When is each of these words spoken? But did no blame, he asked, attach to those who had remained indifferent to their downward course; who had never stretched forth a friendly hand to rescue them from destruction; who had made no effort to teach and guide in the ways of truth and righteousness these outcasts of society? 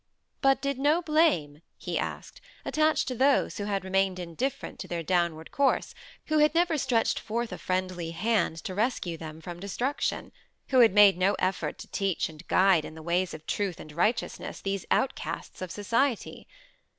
But 0.41 0.63
did 0.63 0.79
no 0.79 1.03
blame, 1.03 1.61
he 1.77 1.99
asked, 1.99 2.41
attach 2.65 3.05
to 3.05 3.13
those 3.13 3.59
who 3.59 3.65
had 3.65 3.83
remained 3.85 4.17
indifferent 4.17 4.79
to 4.79 4.87
their 4.87 5.03
downward 5.03 5.51
course; 5.51 5.93
who 6.25 6.39
had 6.39 6.55
never 6.55 6.75
stretched 6.79 7.19
forth 7.19 7.51
a 7.53 7.59
friendly 7.59 8.09
hand 8.09 8.57
to 8.63 8.73
rescue 8.73 9.15
them 9.15 9.41
from 9.41 9.59
destruction; 9.59 10.31
who 10.69 10.79
had 10.79 10.95
made 10.95 11.19
no 11.19 11.35
effort 11.37 11.77
to 11.77 11.87
teach 11.91 12.29
and 12.29 12.47
guide 12.47 12.83
in 12.83 12.95
the 12.95 13.03
ways 13.03 13.35
of 13.35 13.45
truth 13.45 13.79
and 13.79 13.91
righteousness 13.91 14.59
these 14.59 14.87
outcasts 14.89 15.61
of 15.61 15.69
society? 15.69 16.47